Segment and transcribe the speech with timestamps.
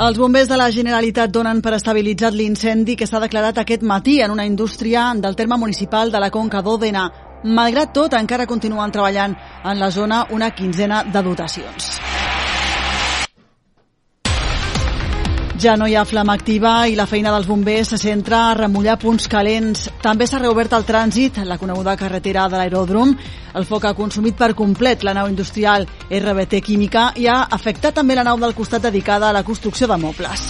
[0.00, 4.32] Els bombers de la Generalitat donen per estabilitzat l'incendi que s'ha declarat aquest matí en
[4.32, 7.02] una indústria del terme municipal de la Conca d'Òdena.
[7.44, 12.09] Malgrat tot, encara continuen treballant en la zona una quinzena de dotacions.
[15.60, 18.94] Ja no hi ha flama activa i la feina dels bombers se centra a remullar
[18.96, 19.90] punts calents.
[20.00, 23.12] També s'ha reobert el trànsit, la coneguda carretera de l'aeròdrom.
[23.60, 28.16] El foc ha consumit per complet la nau industrial RBT Química i ha afectat també
[28.16, 30.46] la nau del costat dedicada a la construcció de mobles.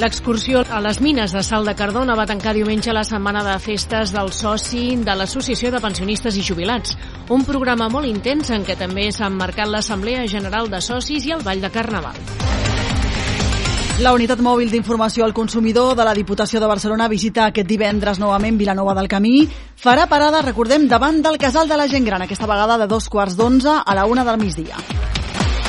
[0.00, 4.16] L'excursió a les mines de Sal de Cardona va tancar diumenge la setmana de festes
[4.16, 6.96] del soci de l'Associació de Pensionistes i Jubilats.
[7.28, 11.44] Un programa molt intens en què també s'ha emmarcat l'Assemblea General de Socis i el
[11.44, 12.73] Ball de Carnaval.
[14.02, 18.56] La unitat mòbil d'informació al consumidor de la Diputació de Barcelona visita aquest divendres novament
[18.58, 19.44] Vilanova del Camí.
[19.78, 23.36] Farà parada, recordem, davant del Casal de la Gent Gran, aquesta vegada de dos quarts
[23.38, 24.82] d'onze a la una del migdia.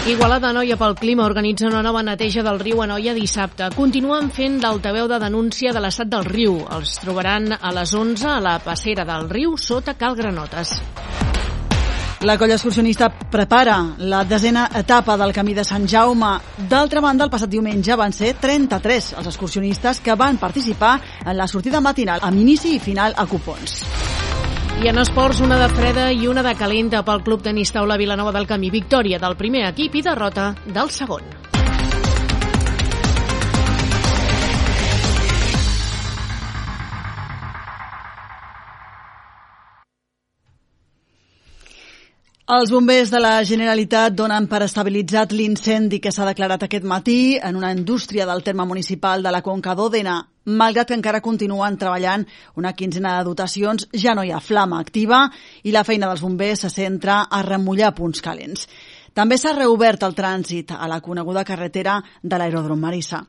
[0.10, 3.70] Igualada Noia pel Clima organitza una nova neteja del riu Anoia dissabte.
[3.78, 6.64] Continuen fent d'altaveu de denúncia de l'estat del riu.
[6.66, 10.80] Els trobaran a les 11 a la passera del riu sota Cal Granotes.
[12.26, 16.32] La colla excursionista prepara la desena etapa del Camí de Sant Jaume.
[16.58, 21.46] D'altra banda, el passat diumenge van ser 33 els excursionistes que van participar en la
[21.46, 23.78] sortida matinal amb inici i final a cupons.
[24.82, 28.34] I en esports, una de freda i una de calenta pel Club Tenis Taula Vilanova
[28.34, 28.74] del Camí.
[28.74, 31.45] Victòria del primer equip i derrota del segon.
[42.46, 47.56] Els bombers de la Generalitat donen per estabilitzat l'incendi que s'ha declarat aquest matí en
[47.58, 50.20] una indústria del terme municipal de la Conca d'Òdena.
[50.46, 55.24] Malgrat que encara continuen treballant una quinzena de dotacions, ja no hi ha flama activa
[55.64, 58.68] i la feina dels bombers se centra a remullar punts calents.
[59.16, 63.22] També s'ha reobert el trànsit a la coneguda carretera de l'aeròdrom Marissa.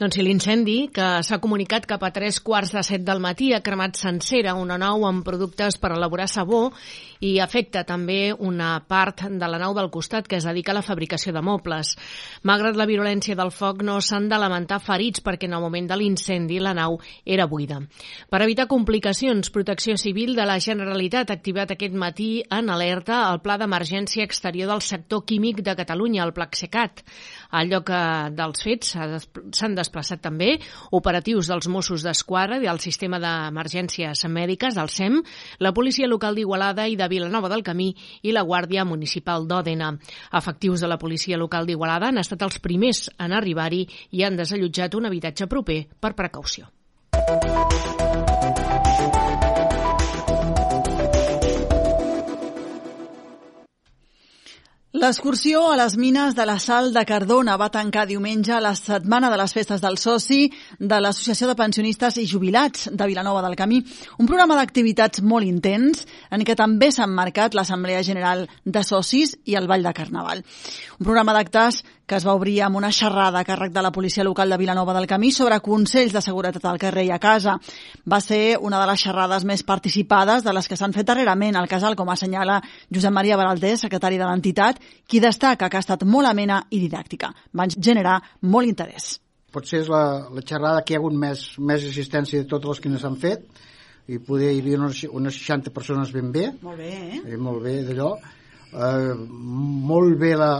[0.00, 3.60] Doncs si l'incendi, que s'ha comunicat cap a tres quarts de set del matí, ha
[3.60, 6.70] cremat sencera una nau amb productes per elaborar sabó
[7.20, 10.84] i afecta també una part de la nau del costat que es dedica a la
[10.86, 11.92] fabricació de mobles.
[12.48, 16.00] Malgrat la virulència del foc, no s'han de lamentar ferits perquè en el moment de
[16.00, 17.82] l'incendi la nau era buida.
[18.30, 23.42] Per evitar complicacions, Protecció Civil de la Generalitat ha activat aquest matí en alerta el
[23.44, 27.02] Pla d'Emergència Exterior del Sector Químic de Catalunya, el PLACSECAT.
[27.58, 28.00] Al lloc eh,
[28.36, 30.54] dels fets s'han desplaçat també
[30.96, 35.20] operatius dels Mossos d'Esquadra i del Sistema d'Emergències Mèdiques del SEM,
[35.58, 37.90] la Policia Local d'Igualada i de Vilanova del Camí
[38.22, 39.92] i la Guàrdia Municipal d'Òdena.
[40.32, 44.94] Efectius de la Policia Local d'Igualada han estat els primers en arribar-hi i han desallotjat
[44.94, 46.70] un habitatge proper per precaució.
[54.96, 59.36] L'excursió a les mines de la Sal de Cardona va tancar diumenge la setmana de
[59.36, 60.46] les festes del soci
[60.80, 63.82] de l'Associació de Pensionistes i Jubilats de Vilanova del Camí.
[64.16, 69.58] Un programa d'activitats molt intens en què també s'ha marcat l'Assemblea General de Socis i
[69.60, 70.40] el Ball de Carnaval.
[70.96, 74.24] Un programa d'actes que es va obrir amb una xerrada a càrrec de la policia
[74.24, 77.56] local de Vilanova del Camí sobre consells de seguretat al carrer i a casa.
[78.06, 81.68] Va ser una de les xerrades més participades de les que s'han fet darrerament al
[81.68, 82.60] casal, com assenyala
[82.94, 87.32] Josep Maria Baraldés, secretari de l'entitat, qui destaca que ha estat molt amena i didàctica.
[87.52, 89.16] Van generar molt interès.
[89.52, 92.84] Potser és la, la xerrada que hi ha hagut més, més assistència de totes les
[92.84, 93.46] que s'han fet,
[94.06, 96.52] i poder hi havia unes, unes 60 persones ben bé.
[96.62, 97.22] Molt bé, eh?
[97.32, 98.12] eh molt bé, d'allò.
[98.70, 99.14] Eh,
[99.90, 100.52] molt bé la,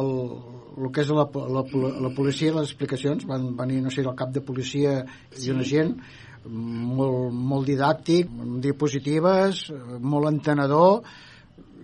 [0.00, 0.12] el,
[0.78, 1.26] el que és la,
[1.58, 1.64] la,
[2.06, 5.02] la policia, les explicacions, van venir, no sé, el cap de policia
[5.32, 5.48] sí.
[5.48, 5.96] i una gent
[6.48, 9.66] molt, molt didàctic, amb diapositives,
[10.00, 11.02] molt entenedor,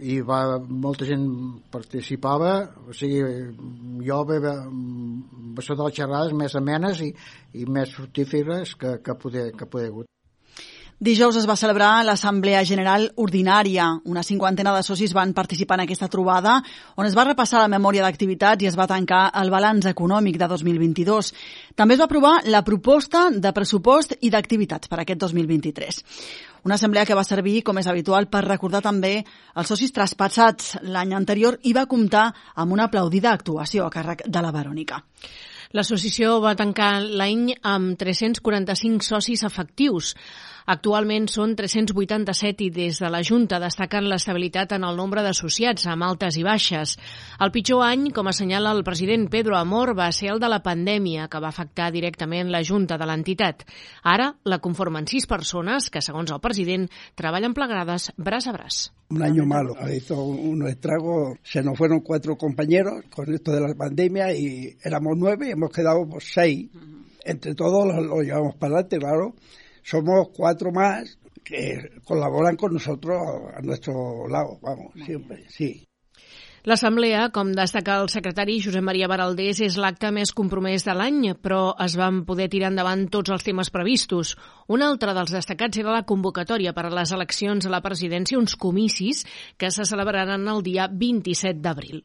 [0.04, 1.26] i va, molta gent
[1.72, 2.54] participava,
[2.88, 3.20] o sigui,
[4.04, 7.12] jo ve, va ser de les xerrades més amenes i,
[7.60, 10.13] i més fructíferes que, que poder, que poder hagut.
[11.04, 13.90] Dijous es va celebrar l'Assemblea General Ordinària.
[14.08, 16.54] Una cinquantena de socis van participar en aquesta trobada,
[16.96, 20.48] on es va repassar la memòria d'activitats i es va tancar el balanç econòmic de
[20.48, 21.30] 2022.
[21.76, 26.02] També es va aprovar la proposta de pressupost i d'activitats per aquest 2023.
[26.64, 31.12] Una assemblea que va servir, com és habitual, per recordar també els socis traspassats l'any
[31.12, 35.04] anterior i va comptar amb una aplaudida actuació a càrrec de la Verònica.
[35.74, 40.12] L'associació va tancar l'any amb 345 socis efectius.
[40.70, 46.06] Actualment són 387 i des de la Junta destaquen l'estabilitat en el nombre d'associats, amb
[46.06, 46.94] altes i baixes.
[47.42, 51.26] El pitjor any, com assenyala el president Pedro Amor, va ser el de la pandèmia,
[51.28, 53.66] que va afectar directament la Junta de l'entitat.
[54.04, 56.86] Ara la conformen sis persones que, segons el president,
[57.18, 58.84] treballen plegades braç a braç.
[59.10, 63.60] Un año malo, ha hizo un estrago, se nos fueron cuatro compañeros con esto de
[63.60, 66.70] la pandemia y éramos nueve y hemos quedado pues, seis.
[67.24, 69.34] Entre todos lo, lo llevamos para adelante, claro
[69.84, 73.22] somos cuatro más que colaboran con nosotros
[73.54, 75.86] a nuestro lado, vamos, siempre, sí.
[76.64, 81.74] L'assemblea, com destaca el secretari Josep Maria Baraldés, és l'acte més compromès de l'any, però
[81.84, 84.30] es van poder tirar endavant tots els temes previstos.
[84.72, 88.56] Un altre dels destacats era la convocatòria per a les eleccions a la presidència, uns
[88.56, 89.26] comicis
[89.60, 92.00] que se celebraran el dia 27 d'abril.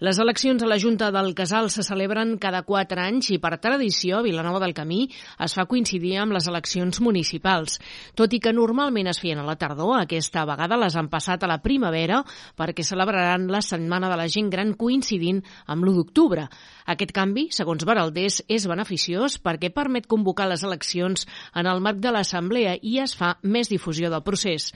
[0.00, 4.22] Les eleccions a la Junta del Casal se celebren cada quatre anys i per tradició
[4.24, 5.02] Vilanova del Camí
[5.36, 7.76] es fa coincidir amb les eleccions municipals.
[8.16, 11.52] Tot i que normalment es feien a la tardor, aquesta vegada les han passat a
[11.52, 12.24] la primavera
[12.56, 16.44] perquè celebraran la setmana Setmana de la Gent Gran coincidint amb l'1 d'octubre.
[16.92, 21.24] Aquest canvi, segons Baraldés, és beneficiós perquè permet convocar les eleccions
[21.58, 24.68] en el marc de l'Assemblea i es fa més difusió del procés.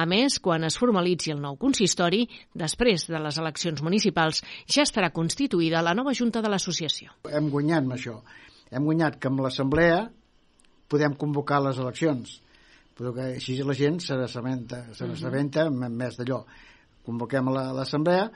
[0.00, 2.22] A més, quan es formalitzi el nou consistori,
[2.56, 7.12] després de les eleccions municipals, ja estarà constituïda la nova Junta de l'Associació.
[7.28, 8.16] Hem guanyat amb això.
[8.72, 10.06] Hem guanyat que amb l'Assemblea
[10.88, 12.40] podem convocar les eleccions
[12.96, 16.42] però que així la gent se n'assabenta se n'assabenta més d'allò
[17.06, 18.26] convoquem l'assemblea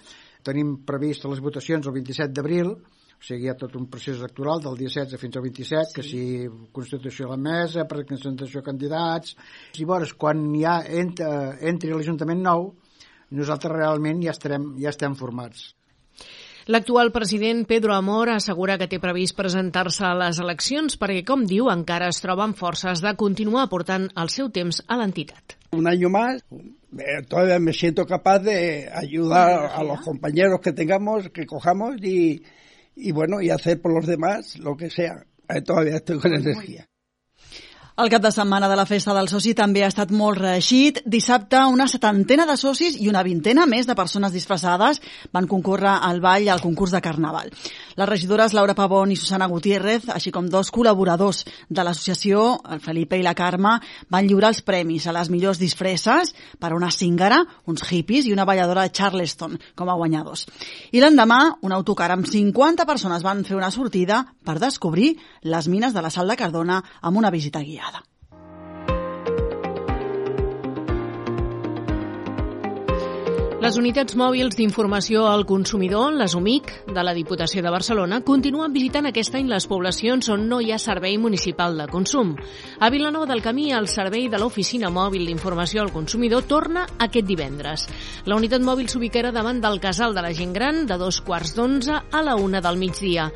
[0.45, 4.61] Tenim previst les votacions el 27 d'abril, o sigui, hi ha tot un procés electoral
[4.65, 5.95] del dia 16 fins al 27, sí.
[5.97, 6.23] que si
[6.77, 9.37] constitució de la mesa, presentació de candidats...
[9.75, 12.69] I llavors, quan ja entra, entri l'Ajuntament nou,
[13.35, 15.73] nosaltres realment ja, estarem, ja estem formats.
[16.67, 21.69] L'actual president Pedro Amor assegura que té previst presentar-se a les eleccions perquè, com diu,
[21.69, 25.59] encara es troba amb forces de continuar portant el seu temps a l'entitat.
[25.75, 26.45] Un año más,
[26.99, 32.43] eh, todavía me siento capaz de ayudar a los compañeros que tengamos, que cojamos y,
[32.97, 35.27] y bueno, y hacer por los demás lo que sea.
[35.49, 36.89] Eh, todavía estoy con energía.
[37.95, 40.97] El cap de setmana de la Festa del Soci també ha estat molt reeixit.
[41.07, 44.99] Dissabte, una setantena de socis i una vintena més de persones disfressades
[45.31, 47.53] van concórrer al ball al concurs de Carnaval.
[47.95, 53.15] Les regidores Laura Pavón i Susana Gutiérrez, així com dos col·laboradors de l'associació, el Felipe
[53.15, 53.77] i la Carme,
[54.11, 58.35] van lliurar els premis a les millors disfresses per a una cíngara, uns hippies i
[58.35, 60.49] una balladora de Charleston com a guanyadors.
[60.91, 65.15] I l'endemà, un autocar amb 50 persones van fer una sortida per descobrir
[65.47, 67.84] les mines de la Sal de Cardona amb una visita guiada.
[73.63, 79.07] Les unitats mòbils d'informació al consumidor, les UMIC, de la Diputació de Barcelona, continuen visitant
[79.07, 82.35] aquest any les poblacions on no hi ha servei municipal de consum.
[82.81, 87.87] A Vilanova del Camí, el servei de l'Oficina Mòbil d'Informació al Consumidor torna aquest divendres.
[88.27, 92.03] La unitat mòbil s'ubicarà davant del Casal de la Gent Gran de dos quarts d'onze
[92.11, 93.31] a la una del migdia.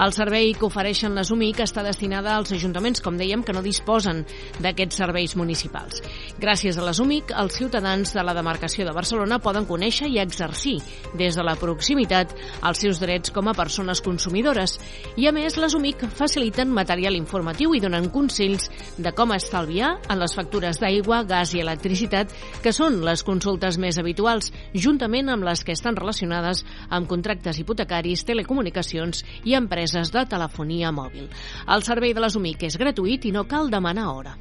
[0.00, 4.22] El servei que ofereixen les UMIC està destinada als ajuntaments, com dèiem, que no disposen
[4.60, 6.00] d'aquests serveis municipals.
[6.40, 10.78] Gràcies a les UMIC, els ciutadans de la demarcació de Barcelona poden conèixer i exercir
[11.18, 12.32] des de la proximitat
[12.66, 14.78] els seus drets com a persones consumidores.
[15.16, 20.20] I a més, les UMIC faciliten material informatiu i donen consells de com estalviar en
[20.20, 25.64] les factures d'aigua, gas i electricitat, que són les consultes més habituals, juntament amb les
[25.64, 31.30] que estan relacionades amb contractes hipotecaris, telecomunicacions i empreses de telefonia mòbil.
[31.68, 34.38] El servei de les UMIC és gratuït i no cal demanar hora.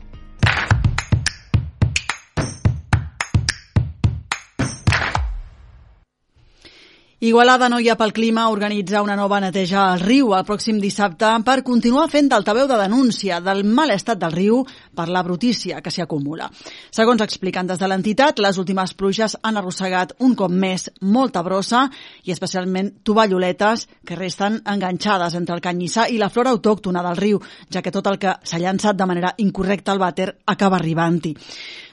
[7.21, 11.27] Igualada no hi ha pel clima organitzar una nova neteja al riu el pròxim dissabte
[11.43, 14.61] per continuar fent d'altaveu de denúncia del mal estat del riu
[14.95, 16.47] per la brutícia que s'hi acumula.
[16.95, 21.89] Segons expliquen des de l'entitat, les últimes pluges han arrossegat un cop més molta brossa
[22.23, 27.43] i especialment tovalloletes que resten enganxades entre el canyissar i la flora autòctona del riu,
[27.67, 31.35] ja que tot el que s'ha llançat de manera incorrecta al vàter acaba arribant-hi.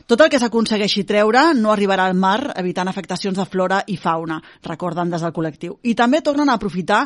[0.06, 4.36] Tot el que s'aconsegueixi treure no arribarà al mar, evitant afectacions de flora i fauna,
[4.62, 5.72] recorden des del col·lectiu.
[5.82, 7.00] I també tornen a aprofitar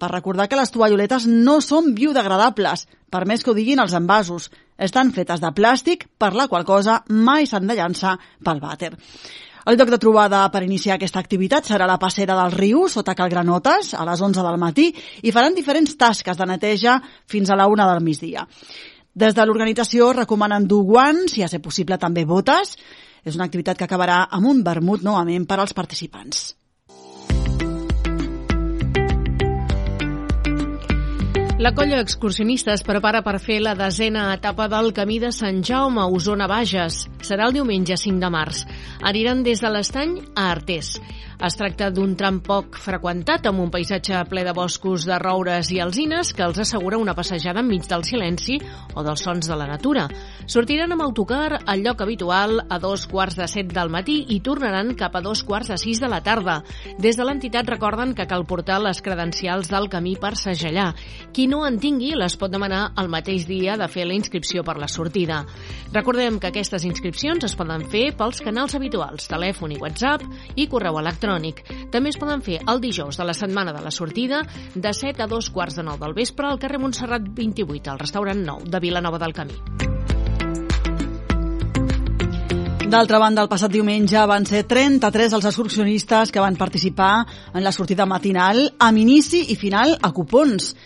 [0.00, 4.48] per recordar que les tovalloletes no són biodegradables, per més que ho diguin els envasos.
[4.78, 8.92] estan fetes de plàstic, per la qual cosa mai s'han de llançar pel vàter.
[9.66, 13.28] El lloc de trobada per iniciar aquesta activitat serà la passera del riu, sota Cal
[13.28, 17.66] Granotes, a les 11 del matí, i faran diferents tasques de neteja fins a la
[17.66, 18.46] una del migdia.
[19.16, 22.74] Des de l'organització recomanen dur guants i, a ser possible, també botes.
[23.24, 26.50] És una activitat que acabarà amb un vermut novament per als participants.
[31.56, 36.04] La colla excursionista es prepara per fer la desena etapa del Camí de Sant Jaume
[36.12, 37.06] Osona Bages.
[37.24, 38.66] Serà el diumenge 5 de març.
[39.00, 40.98] Aniran des de l'Estany a Artés.
[41.36, 45.82] Es tracta d'un tram poc freqüentat amb un paisatge ple de boscos de roures i
[45.84, 48.56] alzines que els assegura una passejada enmig del silenci
[48.96, 50.06] o dels sons de la natura.
[50.48, 54.94] Sortiran amb autocar al lloc habitual a dos quarts de set del matí i tornaran
[54.96, 56.62] cap a dos quarts de sis de la tarda.
[56.96, 60.94] Des de l'entitat recorden que cal portar les credencials del camí per segellar.
[61.36, 64.78] Qui no en tingui les pot demanar el mateix dia de fer la inscripció per
[64.80, 65.42] la sortida.
[65.92, 70.24] Recordem que aquestes inscripcions es poden fer pels canals habituals, telèfon i WhatsApp
[70.56, 71.64] i correu electrònic electrònic.
[71.90, 74.42] També es poden fer el dijous de la setmana de la sortida
[74.74, 78.44] de 7 a 2 quarts de 9 del vespre al carrer Montserrat 28, al restaurant
[78.46, 79.58] 9 de Vilanova del Camí.
[82.86, 87.72] D'altra banda, el passat diumenge van ser 33 els excursionistes que van participar en la
[87.74, 90.76] sortida matinal amb inici i final a cupons.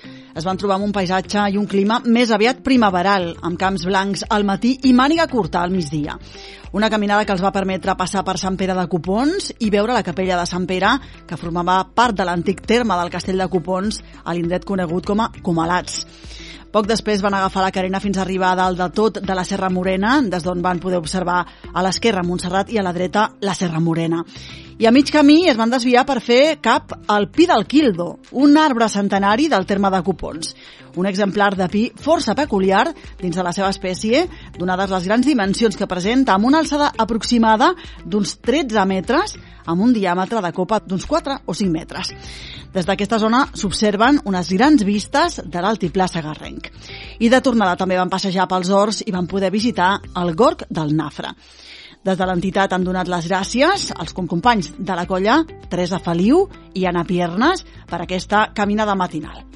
[0.41, 4.23] Es van trobar amb un paisatge i un clima més aviat primaveral, amb camps blancs
[4.33, 6.15] al matí i màniga curta al migdia.
[6.73, 10.07] Una caminada que els va permetre passar per Sant Pere de Copons i veure la
[10.07, 10.95] capella de Sant Pere,
[11.29, 15.29] que formava part de l'antic terme del castell de Copons, a l'indret conegut com a
[15.45, 16.07] Comalats.
[16.73, 19.45] Poc després van agafar la carena fins a arribar a dalt de tot de la
[19.45, 21.43] Serra Morena, des d'on van poder observar
[21.75, 24.25] a l'esquerra Montserrat i a la dreta la Serra Morena.
[24.81, 28.57] I a mig camí es van desviar per fer cap al Pi del Quildo, un
[28.57, 30.55] arbre centenari del terme de Copons
[30.97, 32.89] un exemplar de pi força peculiar
[33.21, 34.25] dins de la seva espècie,
[34.59, 37.73] donades les grans dimensions que presenta, amb una alçada aproximada
[38.05, 42.13] d'uns 13 metres, amb un diàmetre de copa d'uns 4 o 5 metres.
[42.75, 46.71] Des d'aquesta zona s'observen unes grans vistes de l'altiplà Sagarrenc.
[47.21, 50.95] I de tornada també van passejar pels horts i van poder visitar el Gorg del
[50.97, 51.35] Nafra.
[52.01, 56.89] Des de l'entitat han donat les gràcies als companys de la colla, Teresa Feliu i
[56.89, 59.50] Anna Piernes, per aquesta caminada matinal.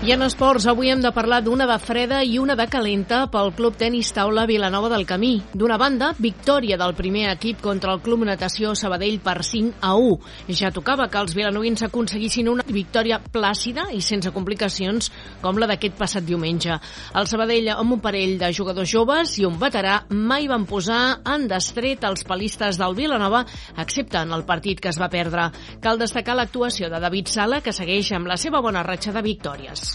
[0.00, 3.50] I en esports, avui hem de parlar d'una de freda i una de calenta pel
[3.52, 5.34] Club Tenis Taula Vilanova del Camí.
[5.52, 10.54] D'una banda, victòria del primer equip contra el Club Natació Sabadell per 5 a 1.
[10.56, 15.10] Ja tocava que els vilanovins aconseguissin una victòria plàcida i sense complicacions
[15.42, 16.80] com la d'aquest passat diumenge.
[17.12, 21.44] El Sabadell, amb un parell de jugadors joves i un veterà, mai van posar en
[21.52, 23.44] destret els palistes del Vilanova,
[23.76, 25.50] excepte en el partit que es va perdre.
[25.84, 29.89] Cal destacar l'actuació de David Sala, que segueix amb la seva bona ratxa de victòries.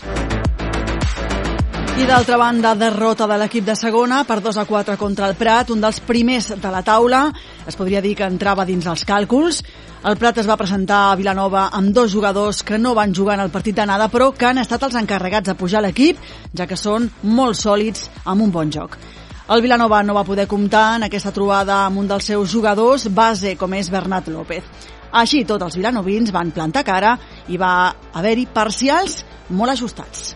[1.96, 5.70] I d'altra banda, derrota de l'equip de segona per 2 a 4 contra el Prat,
[5.72, 7.22] un dels primers de la taula.
[7.66, 9.62] Es podria dir que entrava dins els càlculs.
[10.04, 13.46] El Prat es va presentar a Vilanova amb dos jugadors que no van jugar en
[13.46, 16.20] el partit d'anada, però que han estat els encarregats de pujar l'equip,
[16.54, 19.00] ja que són molt sòlids amb un bon joc.
[19.48, 23.56] El Vilanova no va poder comptar en aquesta trobada amb un dels seus jugadors, base
[23.56, 24.68] com és Bernat López.
[25.12, 30.34] Així tot, els vilanovins van plantar cara i va haver-hi parcials molt ajustats.